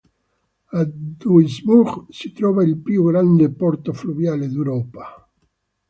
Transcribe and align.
A 0.71 0.83
Duisburg 0.83 2.07
si 2.09 2.31
trova 2.31 2.63
il 2.63 2.79
più 2.79 3.03
grande 3.05 3.51
porto 3.51 3.93
fluviale 3.93 4.47
d'Europa. 4.49 5.29